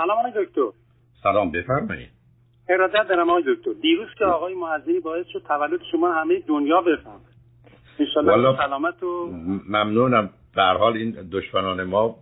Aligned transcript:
سلام 0.00 0.18
آقای 0.18 0.44
دکتر. 0.44 0.68
سلام 1.22 1.50
بفرمایید. 1.50 2.08
ارادت 2.68 3.08
دارم 3.08 3.30
آقای 3.30 3.42
دکتر. 3.46 3.70
دیروز 3.82 4.08
که 4.18 4.24
آقای 4.24 4.54
معزنی 4.54 5.00
باعث 5.00 5.26
شد 5.26 5.42
تولد 5.48 5.80
شما 5.92 6.12
همه 6.12 6.40
دنیا 6.46 6.80
بفهم 6.80 7.20
انشالله 7.98 8.56
سلامت 8.56 9.02
و 9.02 9.30
ممنونم. 9.68 10.30
در 10.56 10.76
حال 10.76 10.92
این 10.92 11.10
دشمنان 11.32 11.84
ما 11.84 12.16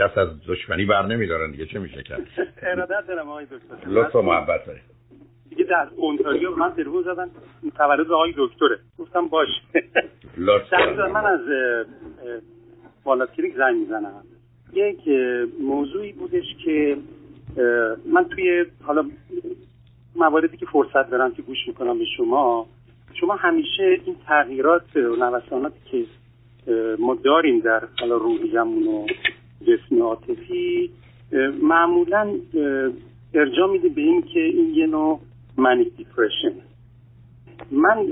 دست 0.00 0.18
از 0.18 0.28
دشمنی 0.48 0.84
بر 0.84 1.06
نمیدارن 1.06 1.50
دیگه. 1.50 1.66
چه 1.66 1.78
میشه 1.78 2.02
کرد؟ 2.02 2.26
ارادت 2.72 3.06
دارم 3.06 3.28
آقای 3.28 3.44
دکتر. 3.44 3.88
لطف 3.88 4.16
و 4.16 4.22
محبت 4.22 4.66
دارید. 4.66 4.82
دیگه 5.48 5.64
در 5.64 5.88
اونتاریو 5.96 6.56
من 6.56 6.72
تلفن 6.74 7.02
زدن 7.02 7.30
تولد 7.76 8.12
آقای 8.12 8.34
دکتره. 8.36 8.78
گفتم 8.98 9.28
باش 9.28 9.48
لطف 10.36 10.72
من 10.98 11.24
از 11.26 11.40
بالاتریک 13.04 13.56
زنگ 13.56 13.76
می‌زنم. 13.76 14.22
یک 14.72 14.98
موضوعی 15.60 16.12
بودش 16.12 16.44
که 16.64 16.96
من 18.12 18.24
توی 18.24 18.64
حالا 18.82 19.04
مواردی 20.16 20.56
که 20.56 20.66
فرصت 20.66 21.10
دارم 21.10 21.32
که 21.34 21.42
گوش 21.42 21.58
می‌کنم 21.68 21.98
به 21.98 22.04
شما 22.16 22.66
شما 23.14 23.34
همیشه 23.34 24.00
این 24.04 24.16
تغییرات 24.26 24.96
و 24.96 25.16
نوساناتی 25.16 25.78
که 25.90 26.04
ما 26.98 27.14
داریم 27.14 27.60
در 27.60 27.82
حالا 28.00 28.16
روحیمون 28.16 28.86
و 28.86 29.06
جسم 29.66 30.02
عاطفی 30.02 30.90
معمولا 31.62 32.34
ارجاع 33.34 33.70
میده 33.72 33.88
به 33.88 34.00
این 34.00 34.22
که 34.22 34.40
این 34.40 34.74
یه 34.74 34.86
نوع 34.86 35.20
منیک 35.56 35.96
دیپرشن 35.96 36.52
من 37.70 38.06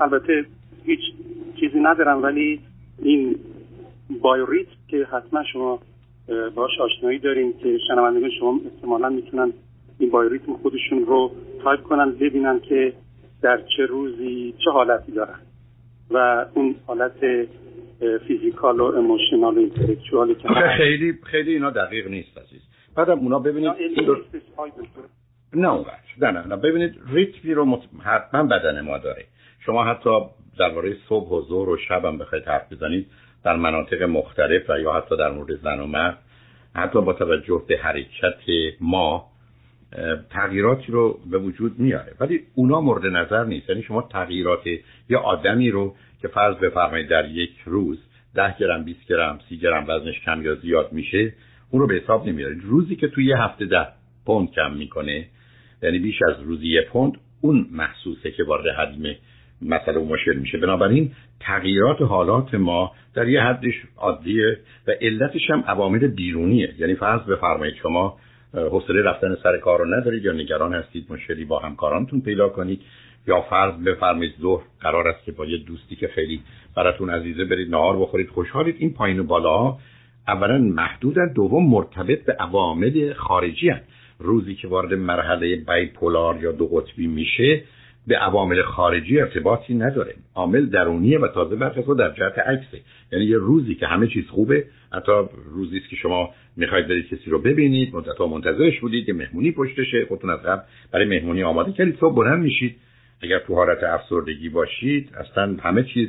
البته 0.00 0.44
هیچ 0.84 1.00
چیزی 1.60 1.80
ندارم 1.80 2.22
ولی 2.22 2.60
این 3.02 3.36
biorhythm 4.22 4.68
که 4.88 5.06
حتما 5.12 5.44
شما 5.52 5.80
باش 6.54 6.70
آشنایی 6.80 7.18
داریم 7.18 7.52
که 7.52 7.78
شنوندگان 7.88 8.30
شما 8.40 8.60
احتمالا 8.74 9.08
می‌تونن 9.08 9.52
این 9.98 10.10
biorhythm 10.10 10.56
خودشون 10.56 11.06
رو 11.06 11.32
تایپ 11.62 11.82
کنن 11.82 12.12
ببینن 12.12 12.60
که 12.60 12.92
در 13.42 13.62
چه 13.76 13.86
روزی 13.86 14.54
چه 14.64 14.70
حالتی 14.70 15.12
دارن. 15.12 15.38
و 16.10 16.46
اون 16.54 16.74
حالت 16.86 17.12
physical 18.26 18.80
و 18.80 18.84
emotional 18.84 19.54
و 19.54 19.58
intellectual 19.58 20.34
که 20.34 20.48
خیلی 20.76 21.18
خیلی 21.22 21.52
اینا 21.52 21.70
دقیق 21.70 22.08
نیست 22.08 22.38
عزیز. 22.38 22.60
بعدم 22.96 23.18
اونا 23.18 23.38
ببینید 23.38 23.70
نه 25.52 26.30
نه 26.30 26.46
نه 26.46 26.56
ببینید 26.56 26.94
ریتمی 27.12 27.54
رو. 27.54 27.78
حتما 28.02 28.42
بدن 28.42 28.80
ما 28.80 28.98
داره. 28.98 29.24
شما 29.66 29.84
حتی 29.84 30.10
درباره 30.60 30.96
صبح 31.08 31.28
و 31.28 31.48
ظهر 31.48 31.68
و 31.68 31.76
شب 31.76 32.04
هم 32.04 32.18
بخواید 32.18 32.44
حرف 32.44 32.72
بزنید 32.72 33.06
در 33.44 33.56
مناطق 33.56 34.02
مختلف 34.02 34.70
و 34.70 34.80
یا 34.80 34.92
حتی 34.92 35.16
در 35.16 35.30
مورد 35.30 35.56
زن 35.56 35.80
و 35.80 35.86
مرد. 35.86 36.18
حتی 36.74 37.00
با 37.00 37.12
توجه 37.12 37.62
به 37.68 37.78
حرکت 37.78 38.40
ما 38.80 39.30
تغییراتی 40.30 40.92
رو 40.92 41.20
به 41.30 41.38
وجود 41.38 41.78
میاره. 41.78 42.12
ولی 42.20 42.40
اونا 42.54 42.80
مورد 42.80 43.06
نظر 43.06 43.44
نیست. 43.44 43.68
یعنی 43.68 43.82
شما 43.82 44.02
تغییرات 44.02 44.62
یا 45.08 45.20
آدمی 45.20 45.70
رو 45.70 45.94
که 46.22 46.28
فرض 46.28 46.56
بفرمایید 46.56 47.08
در 47.08 47.28
یک 47.28 47.52
روز 47.64 47.98
ده 48.34 48.56
گرم 48.58 48.84
20 48.84 49.06
گرم 49.08 49.38
سی 49.48 49.58
گرم 49.58 49.84
وزنش 49.88 50.20
کم 50.20 50.42
یا 50.42 50.54
زیاد 50.54 50.92
میشه 50.92 51.32
اون 51.70 51.82
رو 51.82 51.88
به 51.88 51.94
حساب 51.94 52.28
نمیارید 52.28 52.62
روزی 52.64 52.96
که 52.96 53.08
توی 53.08 53.26
یه 53.26 53.42
هفته 53.42 53.64
ده 53.64 53.88
پوند 54.26 54.50
کم 54.50 54.72
می‌کنه 54.72 55.26
یعنی 55.82 55.98
بیش 55.98 56.22
از 56.22 56.42
روزی 56.42 56.68
یه 56.68 56.82
پوند 56.92 57.12
اون 57.40 57.66
محسوسه 57.70 58.30
که 58.30 58.44
وارد 58.44 58.66
حجم 58.66 59.02
مسئله 59.62 60.00
و 60.00 60.04
مشکل 60.04 60.36
میشه. 60.36 60.58
بنابراین 60.58 61.12
تغییرات 61.40 62.02
حالات 62.02 62.54
ما 62.54 62.92
در 63.14 63.28
یه 63.28 63.40
حدش 63.40 63.74
عادیه 63.96 64.58
و 64.86 64.90
علتش 65.00 65.50
هم 65.50 65.64
عوامل 65.66 66.06
بیرونیه. 66.08 66.74
یعنی 66.78 66.94
فرض 66.94 67.20
بفرمایید 67.20 67.74
شما 67.82 68.16
حوصله 68.54 69.02
رفتن 69.02 69.36
سر 69.42 69.58
کار 69.58 69.78
رو 69.78 69.84
ندارید 69.84 70.24
یا 70.24 70.32
نگران 70.32 70.74
هستید 70.74 71.06
مشکلی 71.10 71.44
با 71.44 71.58
همکارانتون 71.58 72.20
پیدا 72.20 72.48
کنید 72.48 72.80
یا 73.26 73.40
فرض 73.40 73.74
بفرمایید 73.74 74.34
ظهر 74.40 74.62
قرار 74.80 75.08
است 75.08 75.24
که 75.24 75.32
با 75.32 75.46
یه 75.46 75.58
دوستی 75.58 75.96
که 75.96 76.08
خیلی 76.08 76.40
براتون 76.76 77.10
عزیزه 77.10 77.44
برید 77.44 77.70
نهار 77.70 77.98
بخورید 77.98 78.28
خوشحالید. 78.28 78.76
این 78.78 78.94
پایین 78.94 79.18
و 79.18 79.24
بالا 79.24 79.76
اولا 80.28 80.58
محدودن 80.58 81.32
دوم 81.32 81.70
مرتبط 81.70 82.24
به 82.24 82.32
عوامل 82.32 83.12
خارجی 83.12 83.68
هست. 83.68 83.84
روزی 84.18 84.54
که 84.54 84.68
وارد 84.68 84.94
مرحله 84.94 85.56
بایپولار 85.66 86.42
یا 86.42 86.52
دو 86.52 86.66
قطبی 86.66 87.06
میشه 87.06 87.62
به 88.10 88.16
عوامل 88.16 88.62
خارجی 88.62 89.20
ارتباطی 89.20 89.74
نداره. 89.74 90.14
عامل 90.34 90.66
درونیه 90.66 91.18
و 91.18 91.28
تازه 91.28 91.56
برخلاف 91.56 91.98
در 91.98 92.10
جهت 92.10 92.38
عکسه. 92.38 92.80
یعنی 93.12 93.24
یه 93.24 93.36
روزی 93.36 93.74
که 93.74 93.86
همه 93.86 94.06
چیز 94.06 94.26
خوبه 94.28 94.64
حتی 94.92 95.12
روزی 95.54 95.78
است 95.78 95.88
که 95.88 95.96
شما 95.96 96.30
می‌خواید 96.56 96.88
برید 96.88 97.08
کسی 97.08 97.30
رو 97.30 97.38
ببینید 97.38 97.94
مدتها 97.94 98.26
منتظرش 98.26 98.80
بودید 98.80 99.06
که 99.06 99.12
مهمونی 99.12 99.52
پشتشه 99.52 100.04
خودتون 100.08 100.30
از 100.30 100.42
قبل 100.42 100.62
برای 100.92 101.06
مهمونی 101.06 101.42
آماده 101.42 101.72
کردید 101.72 101.96
صبح 102.00 102.14
بلند 102.14 102.42
میشید. 102.42 102.76
اگر 103.22 103.38
تو 103.38 103.54
حالت 103.54 103.82
افسردگی 103.82 104.48
باشید 104.48 105.10
اصلا 105.16 105.56
همه 105.62 105.82
چیز 105.82 106.08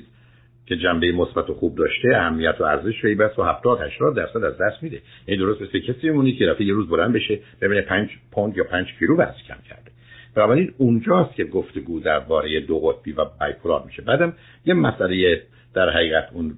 که 0.66 0.76
جنبه 0.78 1.12
مثبت 1.12 1.50
و 1.50 1.54
خوب 1.54 1.76
داشته 1.78 2.10
اهمیت 2.16 2.56
و 2.60 2.64
ارزش 2.64 3.04
رو 3.04 3.16
بس 3.16 3.40
و 3.40 3.44
70 3.44 3.82
80 3.82 4.16
درصد 4.16 4.44
از 4.44 4.58
دست 4.58 4.84
میده. 4.84 5.02
این 5.26 5.40
درست 5.40 5.62
مثل 5.62 5.80
کسی 5.80 6.10
میمونید 6.10 6.38
که 6.38 6.46
رفته 6.46 6.64
یه 6.64 6.74
روز 6.74 6.90
بلند 6.90 7.14
بشه 7.14 7.40
ببینه 7.62 7.82
5 7.82 8.10
پوند 8.32 8.58
یا 8.58 8.64
5 8.64 8.88
کیلو 9.00 9.16
وزن 9.16 9.34
کم 9.48 9.58
کرده. 9.70 9.92
بنابراین 10.36 10.74
اونجاست 10.78 11.36
که 11.36 11.44
گفتگو 11.44 12.00
درباره 12.00 12.60
دو 12.60 12.80
قطبی 12.80 13.12
و 13.12 13.26
بایپولار 13.40 13.84
میشه. 13.86 14.02
بعدم 14.02 14.34
یه 14.66 14.74
مسئله 14.74 15.42
در 15.74 15.90
حقیقت 15.90 16.30
اون 16.34 16.58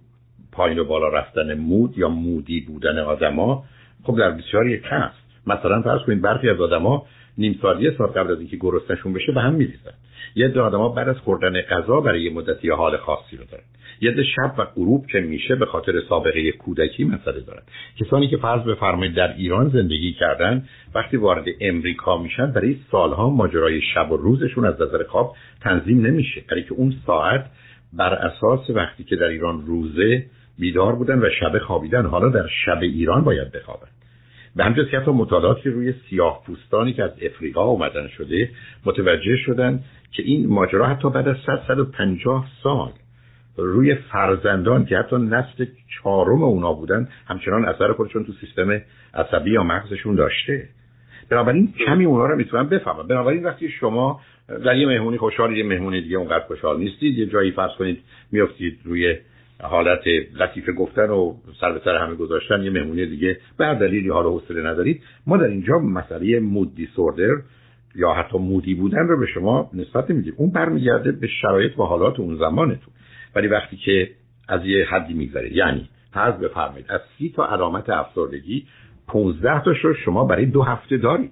پایین 0.52 0.80
و 0.80 0.86
بالا 0.86 1.08
رفتن 1.08 1.54
مود 1.54 1.98
یا 1.98 2.10
مودی 2.10 2.62
بودن 2.62 3.00
آدما 3.00 3.64
خب 4.04 4.18
در 4.18 4.32
بسیاری 4.32 4.76
هست 4.76 5.23
مثلا 5.48 5.82
فرض 5.82 6.02
کنید 6.02 6.22
برخی 6.22 6.50
از 6.50 6.62
آدما 6.62 7.06
نیم 7.38 7.60
ساعت 7.62 7.82
یه 7.82 7.96
ساعت 7.98 8.18
قبل 8.18 8.32
از 8.32 8.40
اینکه 8.40 8.58
گرسنشون 8.58 9.14
بشه 9.14 9.32
به 9.32 9.42
هم 9.42 9.54
میریزن. 9.54 9.94
یه 10.36 10.48
عده 10.48 10.62
آدما 10.62 10.90
بعد 10.90 11.10
از 11.10 11.18
خوردن 11.18 11.62
غذا 11.62 12.00
برای 12.00 12.22
یه 12.22 12.34
مدتی 12.34 12.70
حال 12.70 12.98
خاصی 12.98 13.38
رو 13.38 13.44
دارن. 13.52 13.64
یه 14.02 14.12
عده 14.12 14.24
شب 14.24 14.54
و 14.58 14.66
غروب 14.66 15.08
که 15.08 15.20
میشه 15.20 15.56
به 15.56 15.66
خاطر 15.66 16.02
سابقه 16.10 16.52
کودکی 16.52 17.04
مسئله 17.04 17.40
دارن. 17.40 17.62
کسانی 18.00 18.28
که 18.28 18.38
فرض 18.38 18.64
بفرمایید 18.64 19.16
در 19.16 19.34
ایران 19.34 19.70
زندگی 19.70 20.14
کردن 20.14 20.66
وقتی 20.96 21.18
وارد 21.18 21.46
امریکا 21.62 22.18
میشن 22.18 22.52
برای 22.52 22.78
سالها 22.92 23.30
ماجرای 23.30 23.82
شب 23.82 24.12
و 24.12 24.18
روزشون 24.18 24.66
از 24.66 24.82
نظر 24.82 25.04
خواب 25.04 25.36
تنظیم 25.62 26.06
نمیشه. 26.06 26.44
برای 26.50 26.64
که 26.64 26.74
اون 26.74 26.94
ساعت 27.06 27.46
بر 27.94 28.14
اساس 28.14 28.70
وقتی 28.70 29.04
که 29.04 29.16
در 29.16 29.28
ایران 29.28 29.66
روزه 29.66 30.26
بیدار 30.60 30.96
بودن 30.96 31.20
و 31.20 31.30
شب 31.40 31.60
خوابیدن 31.60 32.06
حالا 32.06 32.30
در 32.30 32.48
شب 32.66 32.80
ایران 32.82 33.24
باید 33.24 33.52
بخوابن. 33.52 33.88
به 34.56 34.64
همجاز 34.64 34.88
که 34.88 34.98
مطالعاتی 34.98 35.70
روی 35.70 35.94
سیاه 36.10 36.44
پوستانی 36.48 36.94
که 36.94 37.04
از 37.04 37.12
افریقا 37.22 37.64
اومدن 37.64 38.08
شده 38.08 38.50
متوجه 38.86 39.38
شدن 39.38 39.84
که 40.12 40.24
این 40.24 40.48
ماجرا 40.48 40.88
حتی 40.88 41.10
بعد 41.10 41.28
از 41.28 41.38
100 41.46 41.64
150 41.68 42.48
سال 42.64 42.92
روی 43.58 43.96
فرزندان 43.96 44.86
که 44.86 44.98
حتی 44.98 45.16
نسل 45.16 45.66
چهارم 45.96 46.44
اونا 46.44 46.74
بودن 46.74 47.08
همچنان 47.28 47.66
اثر 47.66 47.94
خودشون 47.94 48.26
تو 48.26 48.34
سیستم 48.42 48.82
عصبی 49.14 49.52
یا 49.52 49.64
مغزشون 49.64 50.16
داشته. 50.16 50.70
بنابراین 51.30 51.74
کمی 51.86 52.06
اونا 52.06 52.26
رو 52.26 52.36
می‌تونن 52.36 52.70
بفهمن 52.70 53.08
بنابراین 53.08 53.44
وقتی 53.44 53.70
شما 53.70 54.22
در 54.66 54.76
یه 54.76 54.88
مهمونی 54.88 55.18
خوشحال 55.18 55.58
یه 55.58 55.64
مهمونی 55.64 56.02
دیگه 56.02 56.18
اونقدر 56.18 56.46
خوشحال 56.48 56.80
نیستید 56.80 57.18
یه 57.18 57.26
جایی 57.26 57.52
فرض 57.52 57.72
کنید 57.80 58.04
میافتید 58.32 58.80
روی 58.84 59.16
حالت 59.62 60.08
لطیفه 60.36 60.72
گفتن 60.72 61.10
و 61.10 61.34
سر 61.62 61.72
به 61.72 61.82
سر 61.86 61.96
همه 61.96 62.16
گذاشتن 62.16 62.64
یه 62.64 62.70
مهمونی 62.70 63.06
دیگه 63.06 63.38
به 63.58 63.66
هر 63.66 63.74
دلیلی 63.74 64.10
حال 64.10 64.26
حوصله 64.26 64.70
ندارید. 64.70 65.04
ما 65.28 65.38
در 65.38 65.48
اینجا 65.48 65.80
مسئله 65.80 66.40
مود 66.40 66.76
دیسوردر 66.76 67.42
یا 67.96 68.14
حتی 68.14 68.38
مودی 68.38 68.76
بودن 68.76 69.08
رو 69.08 69.20
به 69.20 69.26
شما 69.26 69.70
نسبت 69.74 70.10
میدیم. 70.10 70.34
اون 70.38 70.52
برمیگرده 70.52 71.12
به 71.12 71.28
شرایط 71.28 71.80
و 71.80 71.84
حالات 71.84 72.20
اون 72.20 72.38
زمانتون. 72.38 72.94
ولی 73.36 73.48
وقتی 73.48 73.78
که 73.78 74.10
از 74.48 74.66
یه 74.66 74.86
حدی 74.86 75.14
میگذره 75.14 75.56
یعنی 75.56 75.90
فرض 76.14 76.34
بفرمایید 76.34 76.86
از 76.90 77.02
سی 77.18 77.34
تا 77.36 77.46
علامت 77.46 77.90
افسردگی 77.90 78.66
15 79.08 79.64
تاش 79.64 79.80
رو 79.86 79.94
شما 79.94 80.26
برای 80.26 80.46
دو 80.46 80.62
هفته 80.64 80.98
دارید. 80.98 81.32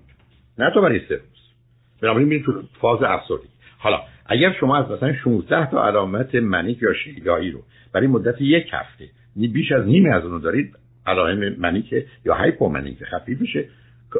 نه 0.57 0.71
تا 0.73 0.81
برای 0.81 0.99
سه 0.99 1.15
روز. 1.15 1.53
بنابراین 2.01 2.27
میرید 2.27 2.45
تو 2.45 2.61
فاز 2.81 3.03
افسردگی. 3.03 3.47
حالا 3.81 4.01
اگر 4.25 4.53
شما 4.59 4.77
از 4.77 4.91
مثلا 4.91 5.13
16 5.13 5.71
تا 5.71 5.87
علامت 5.87 6.35
manic 6.35 6.81
یا 6.81 6.93
شیدایی 6.93 7.51
رو 7.51 7.59
برای 7.93 8.07
مدت 8.07 8.41
یک 8.41 8.69
هفته 8.73 9.05
بیش 9.35 9.71
از 9.71 9.85
نیمه 9.85 10.15
از 10.15 10.25
اونو 10.25 10.39
دارید 10.39 10.75
علائم 11.07 11.55
manic 11.57 11.97
ه 11.97 12.05
یا 12.25 12.33
hypomanic 12.33 13.03
خفیف 13.03 13.41
بشه 13.41 13.65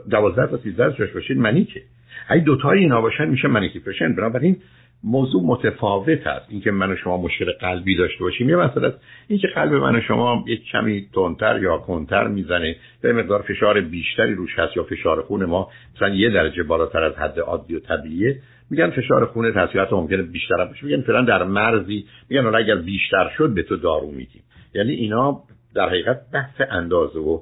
12 0.10 0.48
تا 0.48 0.58
13 0.58 0.92
تاش 0.92 1.12
باشید 1.12 1.38
manic 1.38 1.69
ه. 1.69 1.82
اگه 2.28 2.44
دو 2.44 2.58
تای 2.62 2.80
اینا 2.80 3.02
باشن 3.02 3.30
میشه 3.30 3.48
manic 3.48 3.74
depression 3.74 4.16
بنابراین 4.16 4.58
موضوع 5.04 5.44
متفاوت 5.46 6.28
است. 6.28 6.46
اینکه 6.50 6.72
من 6.72 6.92
و 6.92 6.96
شما 6.96 7.18
مشکل 7.18 7.52
قلبی 7.52 7.96
داشته 7.96 8.24
باشیم 8.24 8.50
یه 8.50 8.56
مسئله 8.56 8.88
است. 8.88 8.98
اینکه 9.28 9.48
قلب 9.48 9.74
من 9.74 9.96
و 9.96 10.02
شما 10.02 10.46
یک 10.48 10.64
کمی 10.72 11.08
تندتر 11.14 11.60
یا 11.64 11.78
کندتر 11.78 12.28
می‌زنه 12.28 12.76
به 13.02 13.14
مقدار 13.14 13.42
فشار 13.42 13.82
بیشتری 13.82 14.36
روش 14.36 14.60
هست 14.60 14.78
یا 14.78 14.84
فشار 14.84 15.22
خون 15.22 15.46
ما 15.46 15.70
مثلا 15.96 16.10
یه 16.10 16.30
درجه 16.30 16.64
بالاتر 16.64 17.04
از 17.04 17.16
حد 17.16 17.40
عادی 17.40 17.76
و 17.76 17.80
طبیعیه 17.80 18.42
میگن 18.72 18.90
فشار 18.90 19.26
خون 19.26 19.52
تاثیرات 19.52 19.94
ممکنه 19.94 20.22
بیشتر 20.22 20.66
باشه. 20.66 20.86
میگن 20.86 21.02
فعلا 21.02 21.22
در 21.22 21.44
مرزی. 21.44 22.06
میگن 22.30 22.44
حالا 22.44 22.58
اگر 22.58 22.76
بیشتر 22.76 23.32
شد 23.38 23.54
به 23.54 23.64
تو 23.64 23.78
دارو 23.78 24.12
میدیم. 24.12 24.44
یعنی 24.74 24.92
اینا 24.92 25.44
در 25.76 25.90
حقیقت 25.90 26.22
بحث 26.34 26.62
اندازه 26.70 27.20
و 27.20 27.40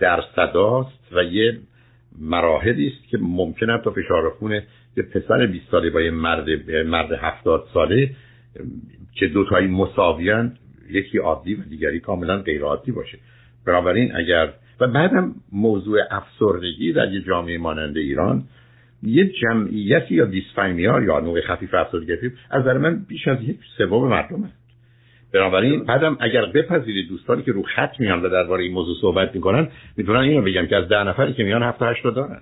درصداست 0.00 1.12
و 1.12 1.24
یه 1.24 1.58
مراحلی 2.20 2.86
است 2.86 3.08
که 3.08 3.18
ممکنه 3.20 3.78
تا 3.84 3.90
فشار 3.90 4.30
خون 4.30 4.52
یه 4.96 5.02
پسر 5.14 5.46
20 5.46 5.70
ساله 5.70 5.90
با 5.90 6.00
یه 6.00 6.10
مرد 6.10 6.70
مرد 6.86 7.12
70 7.12 7.68
ساله 7.74 8.10
که 9.14 9.26
دو 9.26 9.44
تایی 9.44 9.68
مساویان 9.68 10.56
یکی 10.90 11.18
عادی 11.18 11.54
و 11.54 11.62
دیگری 11.62 12.00
کاملا 12.00 12.38
غیر 12.38 12.62
عادی 12.62 12.92
باشه. 12.92 13.18
بنابراین 13.66 14.16
اگر 14.16 14.52
و 14.80 14.86
بعدم 14.86 15.34
موضوع 15.52 15.98
افسردگی 16.10 16.92
در 16.92 17.12
یه 17.12 17.20
جامعه 17.20 17.58
مانند 17.58 17.96
ایران 17.96 18.44
یه 19.02 19.24
جمعیتی 19.24 20.14
یا 20.14 20.24
دیسفیمیار 20.24 21.02
یا 21.02 21.20
نوع 21.20 21.40
خفیف 21.40 21.74
افسردگی 21.74 22.12
از 22.50 22.62
نظر 22.62 22.78
من 22.78 23.04
بیش 23.08 23.28
از 23.28 23.38
یک 23.42 23.56
سوم 23.78 24.08
مردم 24.08 24.42
هست 24.42 24.62
بنابراین 25.32 25.84
بعدم 25.84 26.16
اگر 26.20 26.46
بپذیرید 26.46 27.08
دوستانی 27.08 27.42
که 27.42 27.52
رو 27.52 27.62
خط 27.62 28.00
میان 28.00 28.22
و 28.22 28.28
درباره 28.28 28.62
این 28.62 28.72
موضوع 28.72 28.96
صحبت 29.00 29.34
می‌کنن 29.34 29.68
می‌تونن 29.96 30.18
اینو 30.18 30.42
بگم 30.42 30.66
که 30.66 30.76
از 30.76 30.88
ده 30.88 31.04
نفری 31.04 31.32
که 31.32 31.44
میان 31.44 31.62
هفت 31.62 31.82
هشت 31.82 32.04
دارن. 32.04 32.40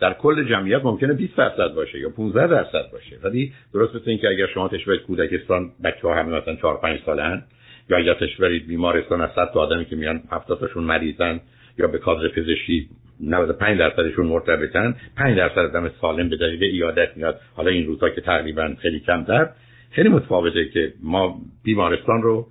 در 0.00 0.12
کل 0.12 0.48
جمعیت 0.48 0.84
ممکنه 0.84 1.12
20 1.12 1.36
درصد 1.36 1.74
باشه 1.74 1.98
یا 1.98 2.10
15 2.10 2.46
درصد 2.46 2.90
باشه. 2.92 3.16
ولی 3.24 3.52
درست 3.74 3.94
مثل 3.94 4.10
اینکه 4.10 4.28
اگر 4.28 4.46
شما 4.46 4.68
تشبه 4.68 4.98
کودکستان 4.98 5.70
بچه 5.84 6.08
ها 6.08 6.14
همه 6.14 6.38
مثلا 6.38 6.56
4 6.56 6.80
5 6.82 7.00
سالن 7.06 7.42
یا 7.90 7.96
اگر 7.96 8.14
برید 8.40 8.66
بیمارستان 8.66 9.20
از 9.20 9.30
100 9.34 9.50
تا 9.54 9.60
آدمی 9.60 9.84
که 9.84 9.96
میان 9.96 10.22
70 10.30 10.60
تاشون 10.60 10.84
مریضن 10.84 11.40
یا 11.78 11.86
به 11.86 11.98
کادر 11.98 12.28
پزشکی 12.28 12.88
95 13.20 13.78
درصدشون 13.78 14.26
مرتبطن. 14.26 14.96
5 15.16 15.36
درصد 15.36 15.58
آدم 15.58 15.90
سالم 16.00 16.28
به 16.28 16.36
دلیل 16.36 16.64
ایادت 16.64 17.16
میاد. 17.16 17.40
حالا 17.54 17.70
این 17.70 17.86
روزا 17.86 18.08
که 18.08 18.20
تقریبا 18.20 18.74
خیلی 18.82 19.00
کمتر. 19.00 19.48
خیلی 19.90 20.08
متفاوته 20.08 20.68
که 20.68 20.92
ما 21.02 21.38
بیمارستان 21.64 22.22
رو 22.22 22.46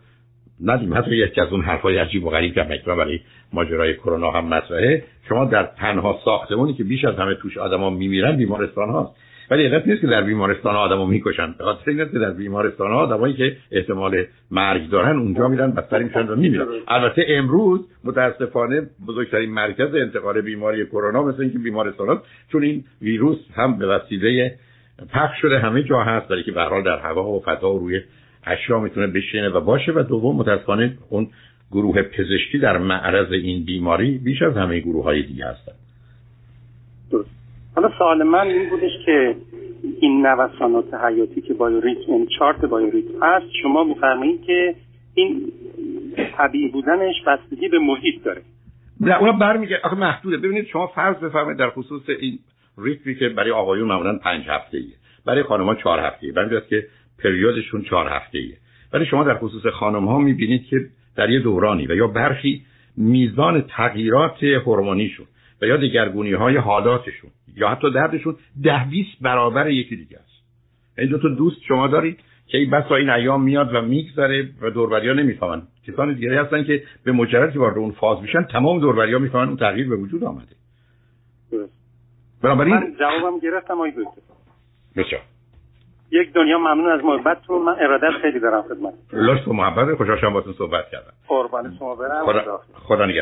ندیم. 0.63 0.93
حتی 0.93 1.15
یکی 1.15 1.41
از 1.41 1.47
اون 1.51 1.61
حرفای 1.61 1.97
عجیب 1.97 2.23
و 2.23 2.29
غریب 2.29 2.53
که 2.53 2.61
مکرم 2.63 2.97
برای 2.97 3.19
ماجرای 3.53 3.93
کرونا 3.93 4.31
هم 4.31 4.45
مطرحه. 4.45 5.03
شما 5.29 5.45
در 5.45 5.63
تنها 5.63 6.19
ساختمونی 6.25 6.73
که 6.73 6.83
بیش 6.83 7.05
از 7.05 7.15
همه 7.15 7.35
توش 7.35 7.57
آدما 7.57 7.89
میمیرن 7.89 8.37
بیمارستان 8.37 8.89
هاست. 8.89 9.15
ولی 9.51 9.65
علت 9.65 9.87
نیست 9.87 10.01
که 10.01 10.07
در 10.07 10.21
بیمارستان 10.21 10.75
آدمو 10.75 11.05
می‌کشن. 11.05 11.55
به 11.57 11.63
خاطر 11.63 11.93
که 11.93 12.19
در 12.19 12.31
بیمارستان 12.31 12.91
ها 12.91 12.97
آدمایی 12.97 13.33
که 13.33 13.57
احتمال 13.71 14.25
مرگ 14.51 14.89
دارن 14.89 15.17
اونجا 15.17 15.47
میرن 15.47 15.71
بدتر 15.71 16.03
میشن 16.03 16.27
و 16.27 16.35
میمیرن 16.35 16.67
البته 16.87 17.25
امروز 17.27 17.87
متاسفانه 18.03 18.89
بزرگترین 19.07 19.49
مرکز 19.49 19.95
انتقال 19.95 20.41
بیماری 20.41 20.85
کرونا 20.85 21.23
مثل 21.23 21.41
اینکه 21.41 21.59
بیمارستان 21.59 22.21
چون 22.51 22.63
این 22.63 22.83
ویروس 23.01 23.37
هم 23.55 23.77
به 23.77 23.87
وسیله 23.87 24.55
پخش 25.13 25.41
شده 25.41 25.59
همه 25.59 25.83
جا 25.83 26.03
هست. 26.03 26.31
ولی 26.31 26.43
که 26.43 26.51
به 26.51 26.61
حال 26.61 26.83
در 26.83 26.97
هوا 26.97 27.23
و 27.23 27.43
فضا 27.45 27.73
و 27.73 27.79
روی 27.79 28.01
اشیا 28.43 28.79
می‌تونه 28.79 29.07
بشینه 29.07 29.49
و 29.49 29.61
باشه. 29.61 29.91
و 29.91 30.03
دوم 30.03 30.35
متاسفانه 30.35 30.97
اون 31.09 31.29
گروه 31.71 32.01
پزشکی 32.01 32.59
در 32.59 32.77
معرض 32.77 33.31
این 33.31 33.65
بیماری 33.65 34.17
بیش 34.17 34.41
از 34.41 34.57
همه 34.57 34.79
گروه 34.79 35.03
های 35.03 35.23
دیگه 35.23 35.45
هستن. 35.45 35.71
حالا 37.83 37.97
سوال 37.97 38.23
من 38.23 38.47
این 38.47 38.69
بودش 38.69 38.91
که 39.05 39.35
این 40.01 40.27
نوسانات 40.27 40.93
حیاتی 40.93 41.41
که 41.41 41.53
بایوریتم 41.53 42.11
یعنی 42.11 42.27
چارت 42.39 42.65
بایوریتم 42.65 43.23
هست 43.23 43.45
شما 43.61 43.83
میفرمایید 43.83 44.43
که 44.43 44.75
این 45.15 45.51
طبیعی 46.37 46.67
بودنش 46.67 47.15
بستگی 47.27 47.67
به 47.67 47.79
محیط 47.79 48.23
داره. 48.23 48.41
نه 48.99 49.19
اونا 49.19 49.31
برمیگه 49.31 49.79
آخه 49.83 49.95
محدوده. 49.95 50.37
ببینید 50.37 50.65
شما 50.65 50.87
فرض 50.87 51.15
بفرمایید 51.15 51.59
در 51.59 51.69
خصوص 51.69 52.01
این 52.19 52.39
ریتمی 52.77 53.15
که 53.15 53.29
برای 53.29 53.51
آقایون 53.51 53.87
معمولا 53.87 54.17
پنج 54.17 54.45
هفته 54.47 54.77
ایه 54.77 54.95
برای 55.25 55.43
خانم‌ها 55.43 55.75
چهار 55.75 55.99
هفته 55.99 56.27
ایه 56.27 56.61
که 56.69 56.87
پریودشون 57.23 57.81
چهار 57.81 58.07
هفته 58.07 58.37
ایه 58.37 58.57
ولی 58.93 59.05
شما 59.05 59.23
در 59.23 59.37
خصوص 59.37 59.65
خانم 59.65 60.05
ها 60.05 60.19
می‌بینید 60.19 60.65
که 60.65 60.79
در 61.15 61.29
یه 61.29 61.39
دورانی 61.39 61.87
و 61.87 61.95
یا 61.95 62.07
برخی 62.07 62.61
میزان 62.97 63.61
تغییرات 63.61 64.43
هورمونیشون 64.43 65.25
و 65.61 65.65
یا 65.65 65.77
دگرگونی 65.77 66.33
های 66.33 66.57
حالاتشون 66.57 67.29
یا 67.55 67.69
حتی 67.69 67.91
دردشون 67.91 68.35
ده 68.63 68.85
بیست 68.91 69.21
برابر 69.21 69.69
یکی 69.69 69.95
دیگه 69.95 70.17
است. 70.17 70.43
این 70.97 71.09
دو 71.09 71.17
تا 71.17 71.27
دوست 71.27 71.61
شما 71.67 71.87
دارید 71.87 72.19
که 72.47 72.57
این 72.57 72.69
بسا 72.69 72.95
این 72.95 73.09
ایام 73.09 73.43
میاد 73.43 73.75
و 73.75 73.81
میگذره 73.81 74.49
و 74.61 74.69
دوربریا 74.69 75.13
نمی‌فهمن 75.13 75.61
کسان 75.87 76.13
دیگری 76.13 76.35
هستن 76.35 76.63
که 76.63 76.83
به 77.03 77.11
مجرد 77.11 77.53
که 77.53 77.59
وارد 77.59 77.77
اون 77.77 77.91
فاز 77.91 78.21
میشن 78.21 78.43
تمام 78.43 78.79
دوربریا 78.79 79.19
می‌فهمن 79.19 79.47
اون 79.47 79.57
تغییر 79.57 79.89
به 79.89 79.95
وجود 79.95 80.23
آمده. 80.23 80.55
بنابراین 82.43 82.73
من 82.73 82.95
جوابم 82.99 83.39
گرفتم 83.39 83.73
آقای 83.73 83.91
دکتر. 83.91 84.21
بسیار. 84.95 85.21
یک 86.11 86.33
دنیا 86.33 86.57
ممنون 86.57 86.91
از 86.91 87.03
محبتتون 87.03 87.61
من 87.61 87.75
ارادت 87.79 88.21
خیلی 88.21 88.39
دارم 88.39 88.61
خدمت. 88.61 88.93
لطف 89.13 89.47
و 89.47 89.53
محبت. 89.53 89.97
خوشحال 89.97 90.17
شدم 90.17 90.29
باهاتون 90.29 90.53
صحبت 90.53 90.89
کردم. 90.91 91.13
قربان 91.27 91.75
شما 91.79 91.95
برم. 91.95 92.25
خدا, 92.25 92.61
خدا 92.73 93.05
نگهدار. 93.05 93.21